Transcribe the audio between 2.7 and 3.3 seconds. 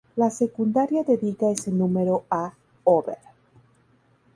Hoover.